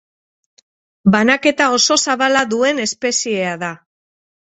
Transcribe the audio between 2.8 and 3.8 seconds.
espeziea da.